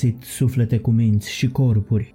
[0.00, 2.14] Bun găsit, suflete cu minți și corpuri!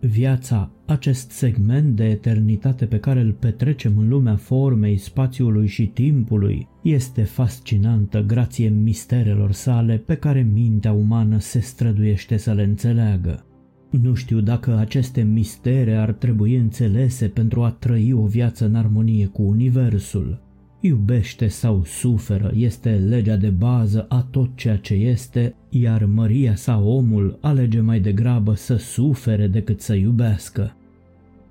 [0.00, 6.68] Viața, acest segment de eternitate pe care îl petrecem în lumea formei, spațiului și timpului,
[6.82, 13.46] este fascinantă grație misterelor sale pe care mintea umană se străduiește să le înțeleagă.
[13.90, 19.26] Nu știu dacă aceste mistere ar trebui înțelese pentru a trăi o viață în armonie
[19.26, 20.43] cu Universul.
[20.86, 26.88] Iubește sau suferă este legea de bază a tot ceea ce este, iar Maria sau
[26.88, 30.76] omul alege mai degrabă să sufere decât să iubească.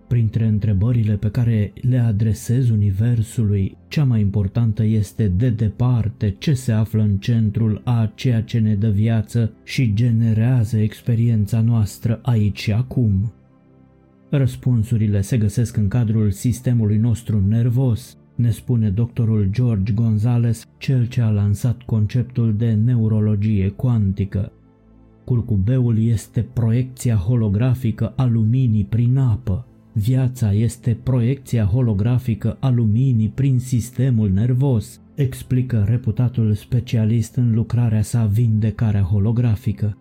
[0.07, 6.71] Printre întrebările pe care le adresez Universului, cea mai importantă este de departe ce se
[6.71, 12.71] află în centrul a ceea ce ne dă viață și generează experiența noastră aici și
[12.71, 13.33] acum.
[14.29, 21.21] Răspunsurile se găsesc în cadrul sistemului nostru nervos, ne spune doctorul George Gonzalez, cel ce
[21.21, 24.51] a lansat conceptul de neurologie cuantică.
[25.23, 29.65] Curcubeul este proiecția holografică a luminii prin apă.
[29.93, 38.25] Viața este proiecția holografică a luminii prin sistemul nervos, explică reputatul specialist în lucrarea sa
[38.25, 39.97] Vindecarea holografică.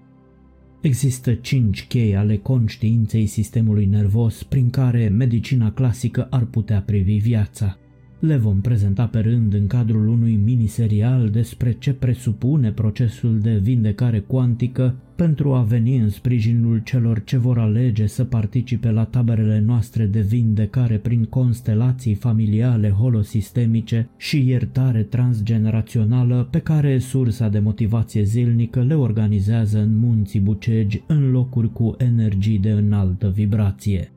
[0.80, 7.76] Există cinci chei ale conștiinței sistemului nervos prin care medicina clasică ar putea privi viața.
[8.24, 14.18] Le vom prezenta pe rând în cadrul unui miniserial despre ce presupune procesul de vindecare
[14.18, 20.06] cuantică pentru a veni în sprijinul celor ce vor alege să participe la taberele noastre
[20.06, 28.82] de vindecare prin constelații familiale holosistemice și iertare transgenerațională pe care sursa de motivație zilnică
[28.82, 34.12] le organizează în munții Bucegi în locuri cu energii de înaltă vibrație.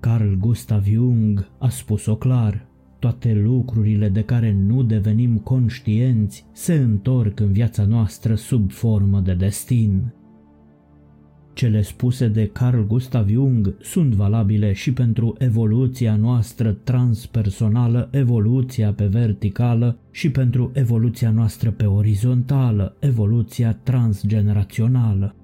[0.00, 2.67] Carl Gustav Jung a spus-o clar,
[2.98, 9.34] toate lucrurile de care nu devenim conștienți se întorc în viața noastră sub formă de
[9.34, 10.12] destin.
[11.52, 19.06] Cele spuse de Carl Gustav Jung sunt valabile și pentru evoluția noastră transpersonală, evoluția pe
[19.06, 25.34] verticală și pentru evoluția noastră pe orizontală, evoluția transgenerațională.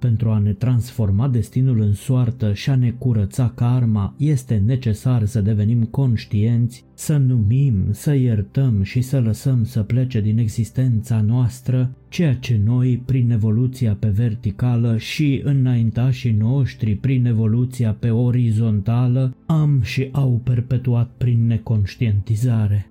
[0.00, 5.40] Pentru a ne transforma destinul în soartă și a ne curăța karma, este necesar să
[5.40, 12.34] devenim conștienți, să numim, să iertăm și să lăsăm să plece din existența noastră ceea
[12.34, 20.08] ce noi, prin evoluția pe verticală și înaintașii noștri prin evoluția pe orizontală, am și
[20.12, 22.89] au perpetuat prin neconștientizare.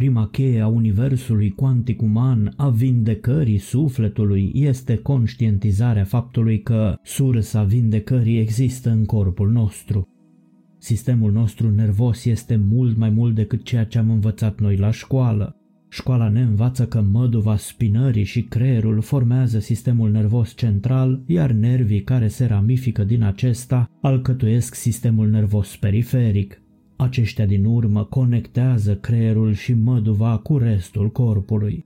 [0.00, 8.38] Prima cheie a universului cuantic uman, a vindecării sufletului, este conștientizarea faptului că sursa vindecării
[8.38, 10.08] există în corpul nostru.
[10.78, 15.56] Sistemul nostru nervos este mult mai mult decât ceea ce am învățat noi la școală.
[15.88, 22.28] Școala ne învață că măduva spinării și creierul formează sistemul nervos central, iar nervii care
[22.28, 26.62] se ramifică din acesta alcătuiesc sistemul nervos periferic.
[27.00, 31.84] Aceștia din urmă conectează creierul și măduva cu restul corpului.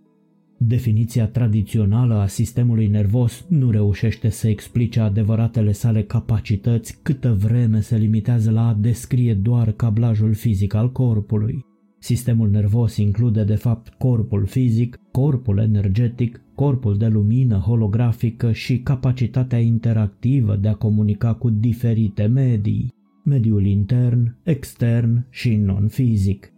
[0.58, 7.96] Definiția tradițională a sistemului nervos nu reușește să explice adevăratele sale capacități câtă vreme se
[7.96, 11.64] limitează la a descrie doar cablajul fizic al corpului.
[11.98, 19.58] Sistemul nervos include de fapt corpul fizic, corpul energetic, corpul de lumină holografică și capacitatea
[19.58, 22.94] interactivă de a comunica cu diferite medii
[23.24, 26.52] mediul intern, extern și non-fizic.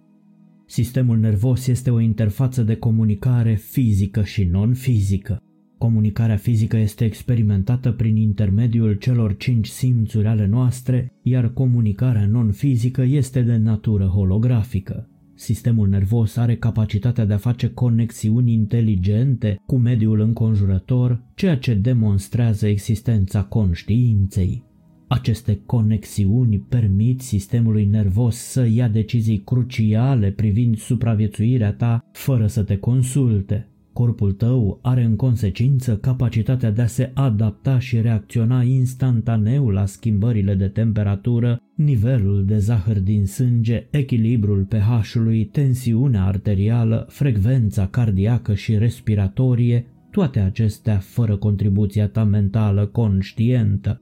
[0.66, 5.40] Sistemul nervos este o interfață de comunicare fizică și non-fizică.
[5.78, 13.42] Comunicarea fizică este experimentată prin intermediul celor cinci simțuri ale noastre, iar comunicarea non-fizică este
[13.42, 15.08] de natură holografică.
[15.34, 22.66] Sistemul nervos are capacitatea de a face conexiuni inteligente cu mediul înconjurător, ceea ce demonstrează
[22.66, 24.65] existența conștiinței.
[25.08, 32.76] Aceste conexiuni permit sistemului nervos să ia decizii cruciale privind supraviețuirea ta fără să te
[32.76, 33.68] consulte.
[33.92, 40.54] Corpul tău are în consecință capacitatea de a se adapta și reacționa instantaneu la schimbările
[40.54, 49.86] de temperatură, nivelul de zahăr din sânge, echilibrul pH-ului, tensiunea arterială, frecvența cardiacă și respiratorie,
[50.10, 54.00] toate acestea fără contribuția ta mentală conștientă.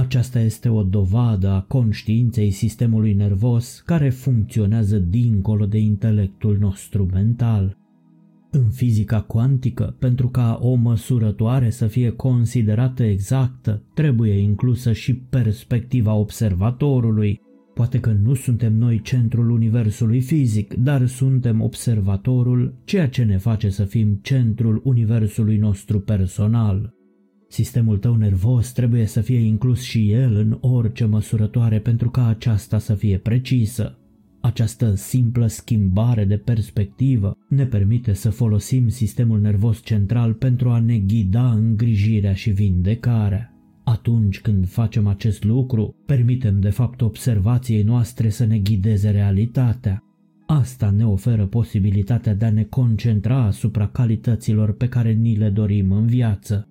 [0.00, 7.76] Aceasta este o dovadă a conștiinței sistemului nervos care funcționează dincolo de intelectul nostru mental.
[8.50, 16.14] În fizica cuantică, pentru ca o măsurătoare să fie considerată exactă, trebuie inclusă și perspectiva
[16.14, 17.40] observatorului.
[17.74, 23.68] Poate că nu suntem noi centrul universului fizic, dar suntem observatorul, ceea ce ne face
[23.68, 26.98] să fim centrul universului nostru personal.
[27.52, 32.78] Sistemul tău nervos trebuie să fie inclus și el în orice măsurătoare pentru ca aceasta
[32.78, 33.98] să fie precisă.
[34.40, 40.98] Această simplă schimbare de perspectivă ne permite să folosim sistemul nervos central pentru a ne
[40.98, 43.54] ghida îngrijirea și vindecarea.
[43.84, 50.04] Atunci când facem acest lucru, permitem de fapt observației noastre să ne ghideze realitatea.
[50.46, 55.92] Asta ne oferă posibilitatea de a ne concentra asupra calităților pe care ni le dorim
[55.92, 56.69] în viață.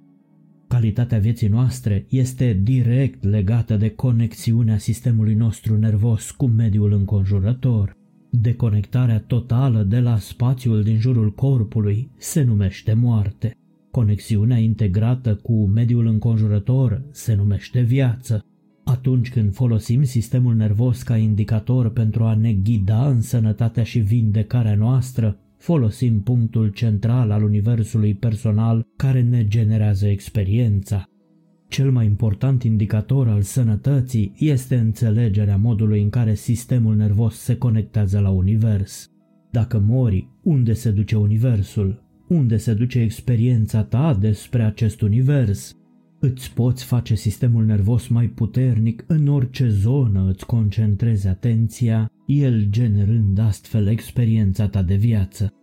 [0.69, 7.95] Calitatea vieții noastre este direct legată de conexiunea sistemului nostru nervos cu mediul înconjurător.
[8.29, 13.55] Deconectarea totală de la spațiul din jurul corpului se numește moarte.
[13.91, 18.45] Conexiunea integrată cu mediul înconjurător se numește viață.
[18.83, 24.75] Atunci când folosim sistemul nervos ca indicator pentru a ne ghida în sănătatea și vindecarea
[24.75, 31.03] noastră, folosim punctul central al universului personal care ne generează experiența.
[31.67, 38.19] Cel mai important indicator al sănătății este înțelegerea modului în care sistemul nervos se conectează
[38.19, 39.07] la univers.
[39.51, 42.03] Dacă mori, unde se duce universul?
[42.27, 45.78] Unde se duce experiența ta despre acest univers?
[46.21, 53.39] Îți poți face sistemul nervos mai puternic în orice zonă îți concentrezi atenția, el generând
[53.39, 55.53] astfel experiența ta de viață.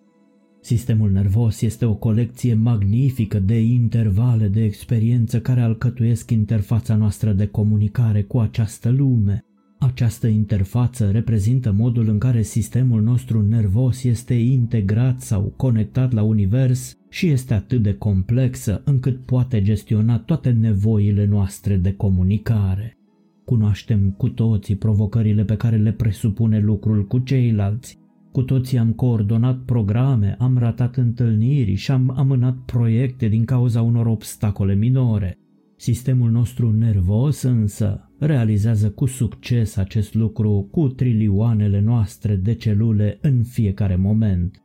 [0.61, 7.47] Sistemul nervos este o colecție magnifică de intervale de experiență care alcătuiesc interfața noastră de
[7.47, 9.45] comunicare cu această lume.
[9.79, 16.99] Această interfață reprezintă modul în care sistemul nostru nervos este integrat sau conectat la univers
[17.09, 22.97] și este atât de complexă încât poate gestiona toate nevoile noastre de comunicare.
[23.45, 27.99] Cunoaștem cu toții provocările pe care le presupune lucrul cu ceilalți.
[28.33, 34.07] Cu toții am coordonat programe, am ratat întâlniri și am amânat proiecte din cauza unor
[34.07, 35.39] obstacole minore.
[35.77, 43.43] Sistemul nostru nervos însă realizează cu succes acest lucru cu trilioanele noastre de celule în
[43.43, 44.61] fiecare moment.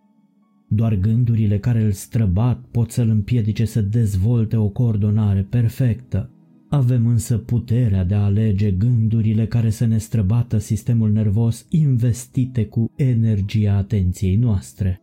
[0.67, 6.29] Doar gândurile care îl străbat pot să-l împiedice să dezvolte o coordonare perfectă.
[6.69, 12.91] Avem însă puterea de a alege gândurile care să ne străbată sistemul nervos investite cu
[12.95, 15.01] energia atenției noastre.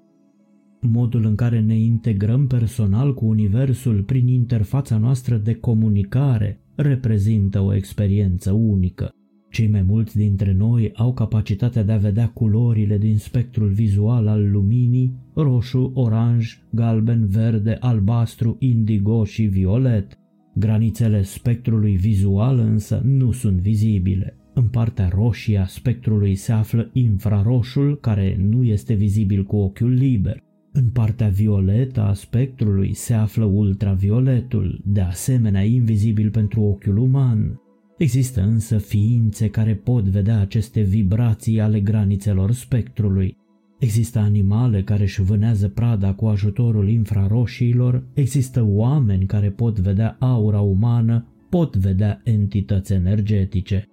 [0.81, 7.75] Modul în care ne integrăm personal cu Universul prin interfața noastră de comunicare reprezintă o
[7.75, 9.11] experiență unică.
[9.51, 14.51] Cei mai mulți dintre noi au capacitatea de a vedea culorile din spectrul vizual al
[14.51, 20.19] luminii, roșu, oranj, galben, verde, albastru, indigo și violet.
[20.55, 24.37] Granițele spectrului vizual însă nu sunt vizibile.
[24.55, 30.47] În partea roșie a spectrului se află infraroșul, care nu este vizibil cu ochiul liber.
[30.79, 37.61] În partea violetă a spectrului se află ultravioletul, de asemenea invizibil pentru ochiul uman.
[37.97, 43.37] Există însă ființe care pot vedea aceste vibrații ale granițelor spectrului.
[43.79, 50.61] Există animale care își vânează prada cu ajutorul infraroșiilor, există oameni care pot vedea aura
[50.61, 53.85] umană, pot vedea entități energetice.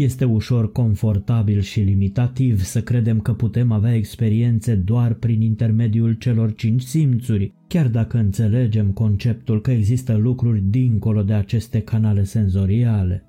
[0.00, 6.54] Este ușor confortabil și limitativ să credem că putem avea experiențe doar prin intermediul celor
[6.54, 13.24] cinci simțuri, chiar dacă înțelegem conceptul că există lucruri dincolo de aceste canale senzoriale.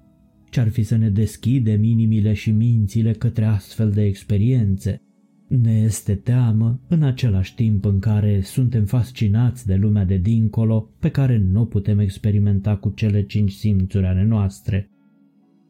[0.50, 5.02] Ce-ar fi să ne deschidem inimile și mințile către astfel de experiențe?
[5.48, 11.10] Ne este teamă în același timp în care suntem fascinați de lumea de dincolo pe
[11.10, 14.91] care nu putem experimenta cu cele cinci simțuri ale noastre.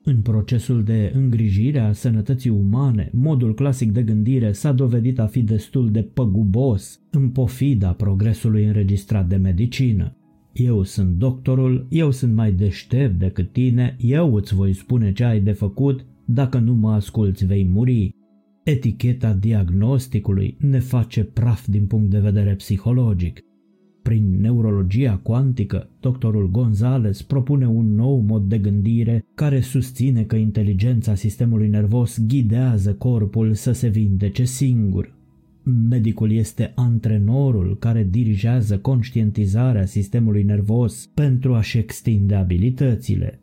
[0.04, 5.42] În procesul de îngrijire a sănătății umane, modul clasic de gândire s-a dovedit a fi
[5.42, 10.16] destul de păgubos în pofida progresului înregistrat de medicină.
[10.54, 15.42] Eu sunt doctorul, eu sunt mai deștept decât tine, eu îți voi spune ce ai
[15.42, 18.16] de făcut, dacă nu mă asculți vei muri.
[18.64, 23.40] Eticheta diagnosticului ne face praf din punct de vedere psihologic.
[24.02, 31.16] Prin neurologia cuantică, doctorul Gonzales propune un nou mod de gândire care susține că inteligența
[31.16, 35.20] sistemului nervos ghidează corpul să se vindece singur.
[35.90, 43.40] Medicul este antrenorul care dirigează conștientizarea sistemului nervos pentru a-și extinde abilitățile.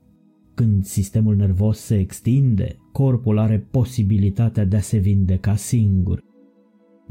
[0.54, 6.27] Când sistemul nervos se extinde, corpul are posibilitatea de a se vindeca singur.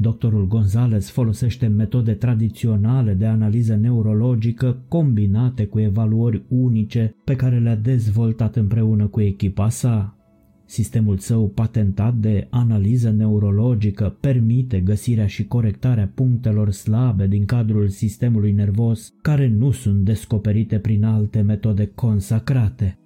[0.00, 7.76] Doctorul Gonzales folosește metode tradiționale de analiză neurologică combinate cu evaluări unice pe care le-a
[7.76, 10.16] dezvoltat împreună cu echipa sa.
[10.64, 18.52] Sistemul său patentat de analiză neurologică permite găsirea și corectarea punctelor slabe din cadrul sistemului
[18.52, 22.98] nervos care nu sunt descoperite prin alte metode consacrate.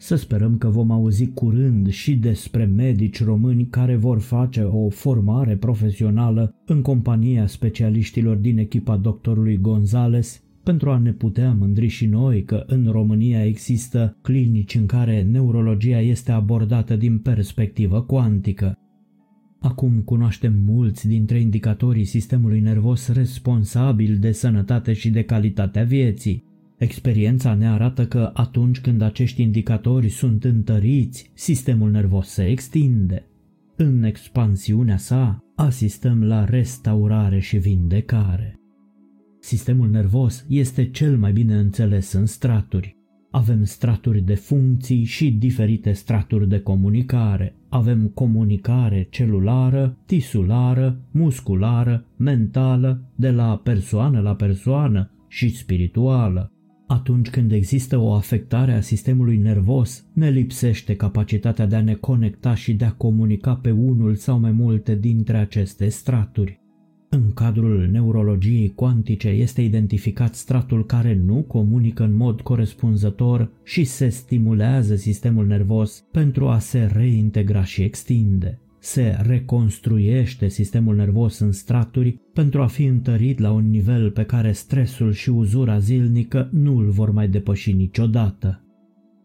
[0.00, 5.56] Să sperăm că vom auzi curând și despre medici români care vor face o formare
[5.56, 12.42] profesională în compania specialiștilor din echipa doctorului Gonzales pentru a ne putea mândri și noi
[12.44, 18.78] că în România există clinici în care neurologia este abordată din perspectivă cuantică.
[19.60, 26.47] Acum cunoaștem mulți dintre indicatorii sistemului nervos responsabil de sănătate și de calitatea vieții.
[26.78, 33.26] Experiența ne arată că atunci când acești indicatori sunt întăriți, sistemul nervos se extinde.
[33.76, 38.58] În expansiunea sa, asistăm la restaurare și vindecare.
[39.40, 42.96] Sistemul nervos este cel mai bine înțeles în straturi.
[43.30, 47.54] Avem straturi de funcții și diferite straturi de comunicare.
[47.68, 56.52] Avem comunicare celulară, tisulară, musculară, mentală, de la persoană la persoană și spirituală.
[56.90, 62.54] Atunci când există o afectare a sistemului nervos, ne lipsește capacitatea de a ne conecta
[62.54, 66.60] și de a comunica pe unul sau mai multe dintre aceste straturi.
[67.10, 74.08] În cadrul neurologiei cuantice este identificat stratul care nu comunică în mod corespunzător și se
[74.08, 78.60] stimulează sistemul nervos pentru a se reintegra și extinde.
[78.80, 84.52] Se reconstruiește sistemul nervos în straturi pentru a fi întărit la un nivel pe care
[84.52, 88.62] stresul și uzura zilnică nu îl vor mai depăși niciodată.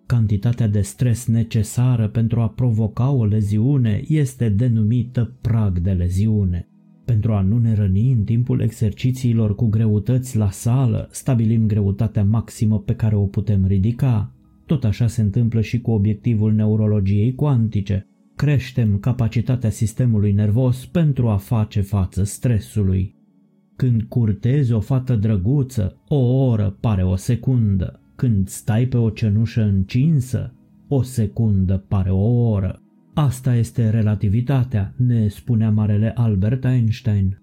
[0.05, 6.67] Cantitatea de stres necesară pentru a provoca o leziune este denumită prag de leziune.
[7.05, 12.79] Pentru a nu ne răni în timpul exercițiilor cu greutăți la sală, stabilim greutatea maximă
[12.79, 14.31] pe care o putem ridica.
[14.65, 18.07] Tot așa se întâmplă și cu obiectivul neurologiei cuantice.
[18.35, 23.15] Creștem capacitatea sistemului nervos pentru a face față stresului.
[23.75, 27.99] Când curtezi o fată drăguță, o oră pare o secundă.
[28.15, 30.53] Când stai pe o cenușă încinsă,
[30.87, 32.81] o secundă pare o oră.
[33.13, 37.41] Asta este relativitatea, ne spunea marele Albert Einstein.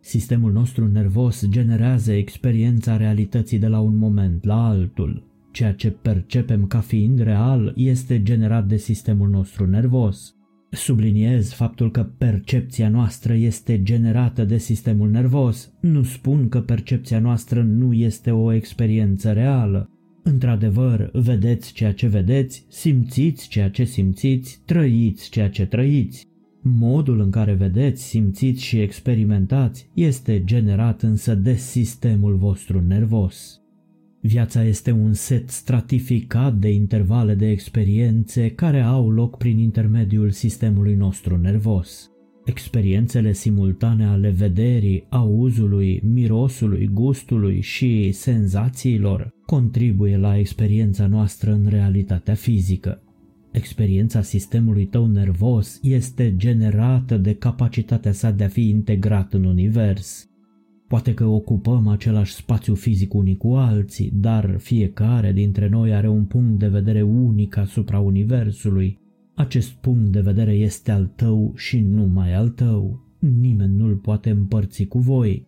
[0.00, 5.31] Sistemul nostru nervos generează experiența realității de la un moment la altul.
[5.52, 10.34] Ceea ce percepem ca fiind real este generat de sistemul nostru nervos.
[10.70, 15.72] Subliniez faptul că percepția noastră este generată de sistemul nervos.
[15.80, 19.90] Nu spun că percepția noastră nu este o experiență reală.
[20.22, 26.26] Într-adevăr, vedeți ceea ce vedeți, simțiți ceea ce simțiți, trăiți ceea ce trăiți.
[26.62, 33.61] Modul în care vedeți, simțiți și experimentați este generat însă de sistemul vostru nervos.
[34.24, 40.94] Viața este un set stratificat de intervale de experiențe care au loc prin intermediul sistemului
[40.94, 42.10] nostru nervos.
[42.44, 52.34] Experiențele simultane ale vederii, auzului, mirosului, gustului și senzațiilor contribuie la experiența noastră în realitatea
[52.34, 53.02] fizică.
[53.52, 60.31] Experiența sistemului tău nervos este generată de capacitatea sa de a fi integrat în univers.
[60.92, 66.24] Poate că ocupăm același spațiu fizic unii cu alții, dar fiecare dintre noi are un
[66.24, 69.00] punct de vedere unic asupra universului
[69.34, 73.00] acest punct de vedere este al tău și numai al tău.
[73.18, 75.46] Nimeni nu-l poate împărți cu voi.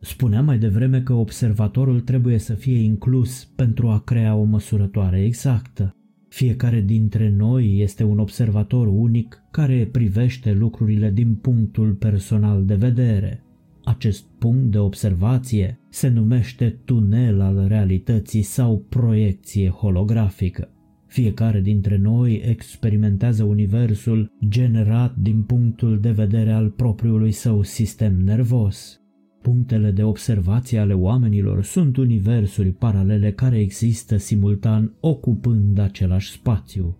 [0.00, 5.96] Spuneam mai devreme că observatorul trebuie să fie inclus pentru a crea o măsurătoare exactă.
[6.28, 13.43] Fiecare dintre noi este un observator unic care privește lucrurile din punctul personal de vedere.
[13.84, 20.68] Acest punct de observație se numește tunel al realității sau proiecție holografică.
[21.06, 29.00] Fiecare dintre noi experimentează universul generat din punctul de vedere al propriului său sistem nervos.
[29.42, 36.98] Punctele de observație ale oamenilor sunt universuri paralele care există simultan ocupând același spațiu.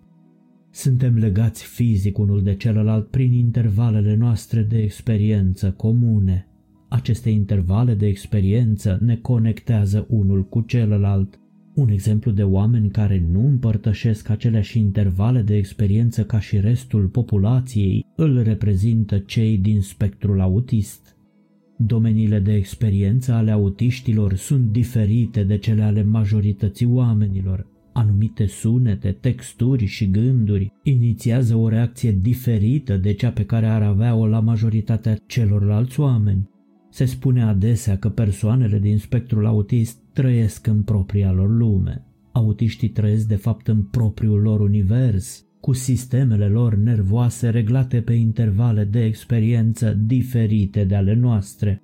[0.71, 6.49] Suntem legați fizic unul de celălalt prin intervalele noastre de experiență comune.
[6.95, 11.41] Aceste intervale de experiență ne conectează unul cu celălalt
[11.75, 18.07] un exemplu de oameni care nu împărtășesc aceleași intervale de experiență ca și restul populației
[18.17, 21.17] îl reprezintă cei din spectrul autist.
[21.79, 27.67] Domeniile de experiență ale autiștilor sunt diferite de cele ale majorității oamenilor.
[27.93, 34.27] Anumite sunete, texturi și gânduri inițiază o reacție diferită de cea pe care ar avea-o
[34.27, 36.53] la majoritatea celorlalți oameni.
[36.95, 42.05] Se spune adesea că persoanele din spectrul autist trăiesc în propria lor lume.
[42.33, 48.85] Autiștii trăiesc de fapt în propriul lor univers, cu sistemele lor nervoase reglate pe intervale
[48.85, 51.83] de experiență diferite de ale noastre.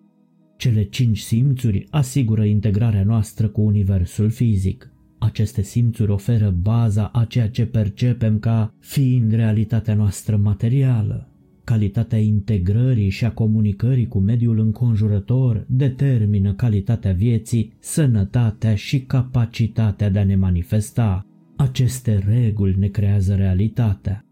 [0.57, 4.91] Cele cinci simțuri asigură integrarea noastră cu universul fizic.
[5.19, 11.30] Aceste simțuri oferă baza a ceea ce percepem ca fiind realitatea noastră materială.
[11.71, 20.19] Calitatea integrării și a comunicării cu mediul înconjurător determină calitatea vieții, sănătatea și capacitatea de
[20.19, 21.27] a ne manifesta.
[21.57, 24.25] Aceste reguli ne creează realitatea.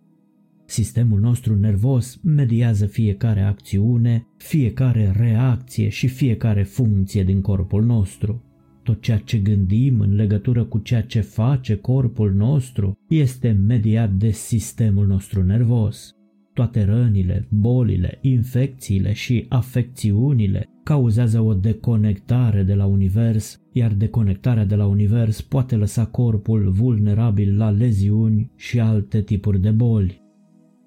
[0.66, 8.42] Sistemul nostru nervos mediază fiecare acțiune, fiecare reacție și fiecare funcție din corpul nostru.
[8.83, 14.30] Tot ceea ce gândim în legătură cu ceea ce face corpul nostru este mediat de
[14.30, 16.18] sistemul nostru nervos.
[16.59, 24.75] Toate rănile, bolile, infecțiile și afecțiunile cauzează o deconectare de la univers, iar deconectarea de
[24.75, 30.23] la univers poate lăsa corpul vulnerabil la leziuni și alte tipuri de boli.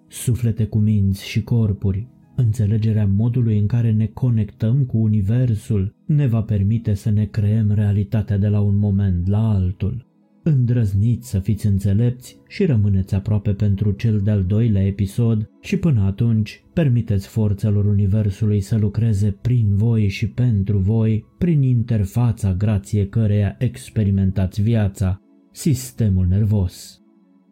[0.08, 6.42] Suflete cu minți și corpuri, înțelegerea modului în care ne conectăm cu universul ne va
[6.42, 10.11] permite să ne creăm realitatea de la un moment la altul.
[10.44, 16.64] Îndrăzniți să fiți înțelepți și rămâneți aproape pentru cel de-al doilea episod și până atunci
[16.74, 24.62] permiteți forțelor Universului să lucreze prin voi și pentru voi, prin interfața grație căreia experimentați
[24.62, 25.22] viața,
[25.52, 27.02] sistemul nervos.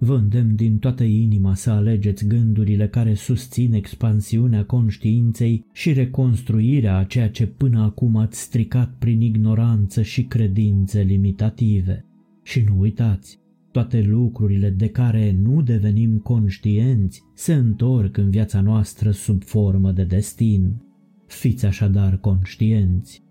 [0.02, 7.04] Vă îndemn din toată inima să alegeți gândurile care susțin expansiunea conștiinței și reconstruirea a
[7.04, 12.04] ceea ce până acum ați stricat prin ignoranță și credințe limitative.
[12.50, 13.40] Și nu uitați,
[13.72, 20.04] toate lucrurile de care nu devenim conștienți se întorc în viața noastră sub formă de
[20.04, 20.82] destin.
[21.28, 23.24] Fiți așadar conștienți.